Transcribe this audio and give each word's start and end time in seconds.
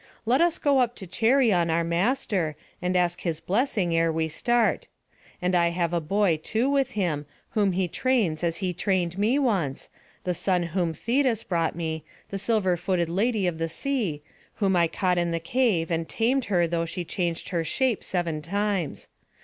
Let 0.25 0.41
us 0.41 0.57
go 0.57 0.79
up 0.79 0.95
to 0.95 1.05
Cheiron 1.05 1.69
our 1.69 1.83
master, 1.83 2.55
and 2.81 2.97
ask 2.97 3.21
his 3.21 3.39
blessing 3.39 3.95
ere 3.95 4.11
we 4.11 4.29
start. 4.29 4.87
And 5.39 5.53
I 5.53 5.69
have 5.69 5.93
a 5.93 6.01
boy, 6.01 6.37
too, 6.41 6.67
with 6.67 6.93
him, 6.93 7.27
whom 7.51 7.73
he 7.73 7.87
trains 7.87 8.43
as 8.43 8.57
he 8.65 8.73
trained 8.73 9.19
me 9.19 9.37
once, 9.37 9.89
the 10.23 10.33
son 10.33 10.63
whom 10.63 10.95
Thetis 10.95 11.43
brought 11.43 11.75
me, 11.75 12.03
the 12.31 12.39
silver 12.39 12.75
footed 12.77 13.09
lady 13.09 13.45
of 13.45 13.59
the 13.59 13.69
sea, 13.69 14.23
whom 14.55 14.75
I 14.75 14.87
caught 14.87 15.19
in 15.19 15.29
the 15.29 15.39
cave, 15.39 15.91
and 15.91 16.09
tamed 16.09 16.45
her 16.45 16.65
though 16.65 16.85
she 16.85 17.05
changed 17.05 17.49
her 17.49 17.63
shape 17.63 18.03
seven 18.03 18.41
times. 18.41 19.07